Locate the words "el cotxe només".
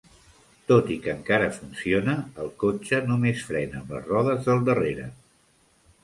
2.45-3.43